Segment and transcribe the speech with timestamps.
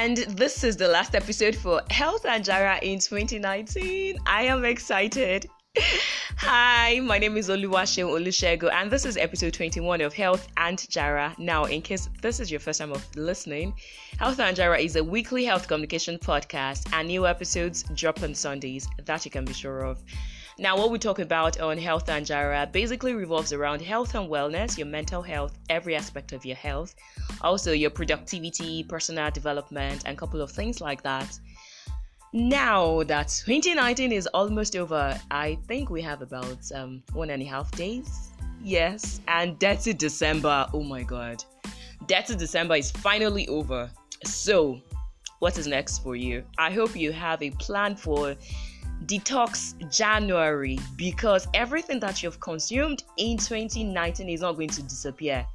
[0.00, 4.16] And this is the last episode for Health and Jara in 2019.
[4.26, 5.50] I am excited.
[6.36, 11.34] Hi, my name is Oluwashem Olushego, and this is episode 21 of Health and Jara.
[11.36, 13.74] Now, in case this is your first time of listening,
[14.20, 18.86] Health and Jara is a weekly health communication podcast, and new episodes drop on Sundays.
[19.04, 20.00] That you can be sure of.
[20.60, 24.76] Now, what we talk about on Health and Jara basically revolves around health and wellness,
[24.76, 26.96] your mental health, every aspect of your health,
[27.42, 31.38] also your productivity, personal development, and a couple of things like that.
[32.32, 37.46] Now that 2019 is almost over, I think we have about um, one and a
[37.46, 38.30] half days.
[38.60, 40.66] Yes, and that's it, December.
[40.74, 41.44] Oh my god,
[42.08, 43.88] it, December is finally over.
[44.24, 44.80] So,
[45.38, 46.42] what is next for you?
[46.58, 48.34] I hope you have a plan for
[49.06, 55.46] detox January because everything that you've consumed in 2019 is not going to disappear.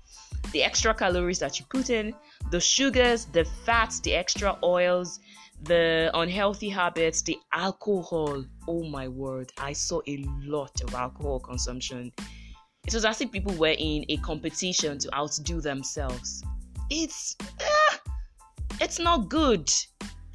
[0.51, 2.13] The extra calories that you put in,
[2.51, 5.19] the sugars, the fats, the extra oils,
[5.63, 8.43] the unhealthy habits, the alcohol.
[8.67, 12.11] Oh my word, I saw a lot of alcohol consumption.
[12.85, 16.43] It was as if people were in a competition to outdo themselves.
[16.89, 17.97] It's uh,
[18.81, 19.71] it's not good.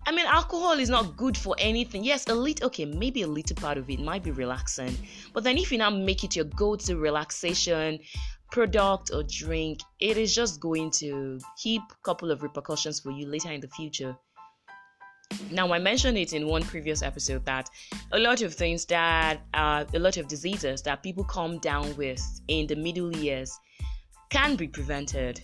[0.09, 2.03] I mean, alcohol is not good for anything.
[2.03, 4.97] Yes, a little, okay, maybe a little part of it might be relaxing.
[5.35, 7.99] But then if you now make it your go to relaxation
[8.51, 13.27] product or drink, it is just going to keep a couple of repercussions for you
[13.27, 14.17] later in the future.
[15.51, 17.69] Now, I mentioned it in one previous episode that
[18.13, 22.23] a lot of things that, uh, a lot of diseases that people come down with
[22.49, 23.61] in the middle years
[24.31, 25.43] can be prevented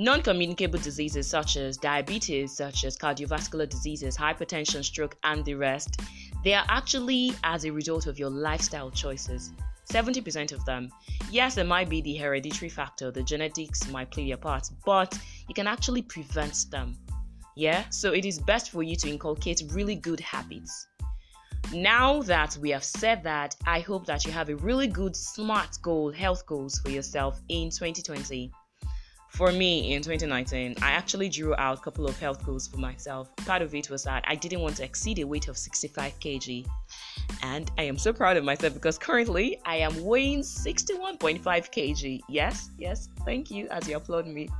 [0.00, 6.00] Non communicable diseases such as diabetes, such as cardiovascular diseases, hypertension, stroke, and the rest,
[6.42, 9.52] they are actually as a result of your lifestyle choices.
[9.92, 10.88] 70% of them.
[11.30, 15.54] Yes, it might be the hereditary factor, the genetics might play a part, but you
[15.54, 16.96] can actually prevent them.
[17.54, 20.86] Yeah, so it is best for you to inculcate really good habits.
[21.74, 25.76] Now that we have said that, I hope that you have a really good smart
[25.82, 28.50] goal, health goals for yourself in 2020.
[29.30, 33.34] For me in 2019, I actually drew out a couple of health goals for myself.
[33.36, 36.66] Part of it was that I didn't want to exceed a weight of 65 kg.
[37.42, 42.20] And I am so proud of myself because currently I am weighing 61.5 kg.
[42.28, 44.48] Yes, yes, thank you as you applaud me.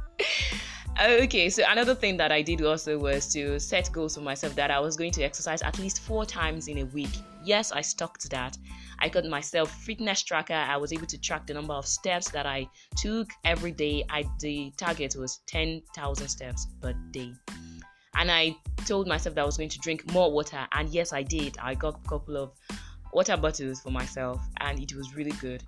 [1.01, 4.71] Okay, so another thing that I did also was to set goals for myself that
[4.71, 7.09] I was going to exercise at least four times in a week.
[7.45, 8.57] Yes, I stuck to that.
[8.99, 10.53] I got myself fitness tracker.
[10.53, 14.05] I was able to track the number of steps that I took every day.
[14.11, 17.33] I the target was 10,000 steps per day.
[18.15, 21.23] And I told myself that I was going to drink more water and yes, I
[21.23, 21.57] did.
[21.63, 22.53] I got a couple of
[23.13, 25.63] water bottles for myself and it was really good.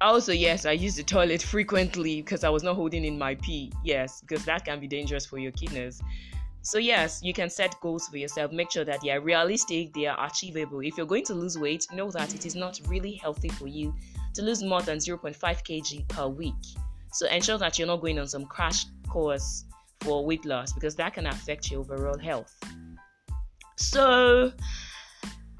[0.00, 3.72] Also, yes, I used the toilet frequently because I was not holding in my pee.
[3.84, 6.02] Yes, because that can be dangerous for your kidneys.
[6.64, 8.50] So, yes, you can set goals for yourself.
[8.50, 10.80] Make sure that they are realistic, they are achievable.
[10.80, 13.94] If you're going to lose weight, know that it is not really healthy for you
[14.32, 16.54] to lose more than 0.5 kg per week.
[17.12, 19.66] So, ensure that you're not going on some crash course
[20.00, 22.58] for weight loss because that can affect your overall health.
[23.76, 24.50] So,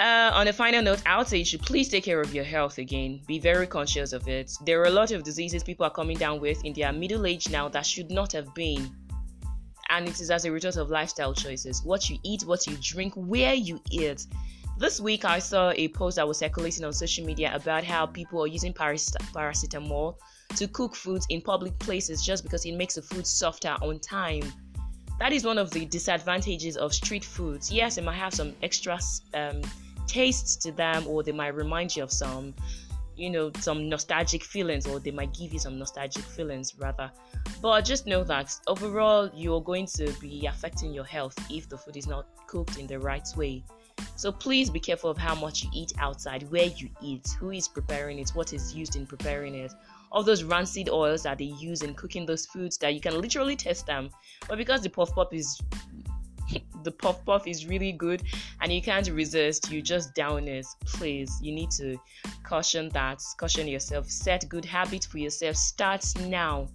[0.01, 2.45] uh, on a final note, I would say you should please take care of your
[2.45, 3.21] health again.
[3.27, 4.53] Be very conscious of it.
[4.65, 7.51] There are a lot of diseases people are coming down with in their middle age
[7.51, 8.91] now that should not have been.
[9.91, 13.15] And it is as a result of lifestyle choices what you eat, what you drink,
[13.15, 14.27] where you eat.
[14.79, 18.43] This week, I saw a post that was circulating on social media about how people
[18.43, 20.17] are using paracetamol
[20.57, 24.53] to cook foods in public places just because it makes the food softer on time
[25.19, 27.71] that is one of the disadvantages of street foods.
[27.71, 28.99] Yes, it might have some extra
[29.35, 29.63] um,
[30.07, 32.55] taste to them, or they might remind you of some,
[33.17, 37.11] you know, some nostalgic feelings, or they might give you some nostalgic feelings rather.
[37.61, 41.97] But just know that overall, you're going to be affecting your health if the food
[41.97, 43.65] is not cooked in the right way.
[44.17, 47.69] So please be careful of how much you eat outside, where you eat, who is
[47.69, 49.73] preparing it, what is used in preparing it
[50.15, 53.57] all those rancid oils that they use in cooking those foods that you can literally
[53.57, 54.09] taste them.
[54.49, 55.61] But because the puff puff is
[56.85, 58.23] the puff puff is really good
[58.61, 60.67] and you can't resist, you just down it.
[60.87, 61.97] Please, you need to
[62.43, 65.57] caution that, caution yourself, set good habits for yourself.
[65.57, 66.69] Start now.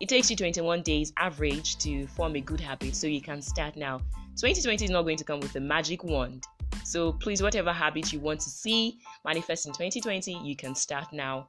[0.00, 3.76] It takes you 21 days average to form a good habit, so you can start
[3.76, 3.98] now.
[4.36, 6.44] 2020 is not going to come with a magic wand.
[6.84, 11.48] So please, whatever habit you want to see manifest in 2020, you can start now.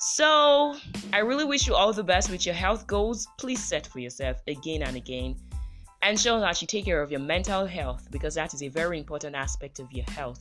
[0.00, 0.76] So,
[1.12, 3.26] I really wish you all the best with your health goals.
[3.36, 5.34] Please set for yourself again and again.
[6.02, 9.34] Ensure that you take care of your mental health because that is a very important
[9.34, 10.40] aspect of your health.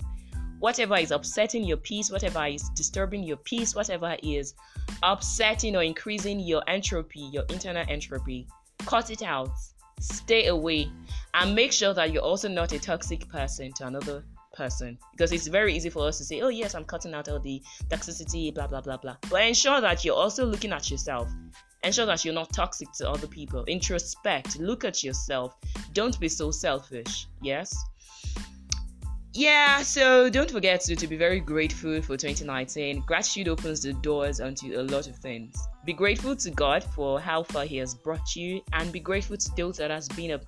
[0.60, 4.54] Whatever is upsetting your peace, whatever is disturbing your peace, whatever is
[5.04, 8.48] upsetting or increasing your entropy, your internal entropy,
[8.86, 9.50] cut it out.
[10.00, 10.92] stay away
[11.34, 14.24] and make sure that you're also not a toxic person to another
[14.54, 17.40] person because it's very easy for us to say oh yes i'm cutting out all
[17.40, 21.30] the toxicity blah blah blah blah but ensure that you're also looking at yourself
[21.84, 23.64] ensure that you're not toxic to other people.
[23.68, 24.60] Introspect.
[24.60, 25.56] Look at yourself.
[25.94, 27.28] Don't be so selfish.
[27.42, 27.76] Yes?
[29.34, 34.40] Yeah so don't forget to, to be very grateful for 2019 gratitude opens the doors
[34.40, 35.56] onto a lot of things.
[35.86, 39.52] Be grateful to god for how far he has brought you and be grateful to
[39.56, 40.42] those that has been a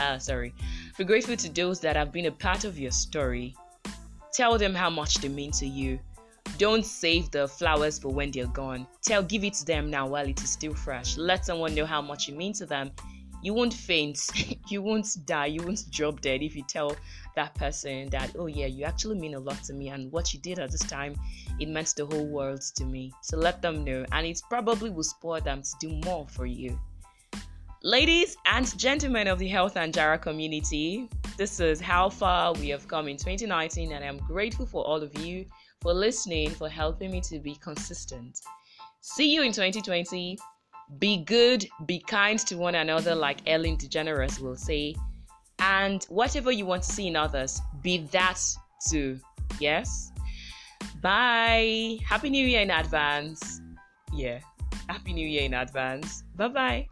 [0.00, 0.54] uh, sorry.
[0.98, 3.56] Be grateful to those that have been a part of your story.
[4.32, 5.98] Tell them how much they mean to you
[6.58, 8.86] don't save the flowers for when they're gone.
[9.02, 11.16] Tell give it to them now while it is still fresh.
[11.16, 12.90] Let someone know how much you mean to them.
[13.42, 14.28] You won't faint,
[14.68, 16.94] you won't die, you won't drop dead if you tell
[17.36, 20.40] that person that, oh yeah, you actually mean a lot to me, and what you
[20.40, 21.14] did at this time,
[21.58, 23.12] it meant the whole world to me.
[23.22, 26.78] So let them know, and it probably will spur them to do more for you.
[27.82, 31.08] Ladies and gentlemen of the Health and Jara community,
[31.38, 35.18] this is how far we have come in 2019, and I'm grateful for all of
[35.18, 35.46] you
[35.80, 38.40] for listening, for helping me to be consistent.
[39.00, 40.38] See you in 2020.
[40.98, 44.94] Be good, be kind to one another, like Ellen DeGeneres will say.
[45.58, 48.40] And whatever you want to see in others, be that
[48.90, 49.18] too.
[49.58, 50.10] Yes?
[51.02, 51.98] Bye.
[52.04, 53.60] Happy New Year in advance.
[54.12, 54.40] Yeah.
[54.88, 56.24] Happy New Year in advance.
[56.36, 56.88] Bye bye.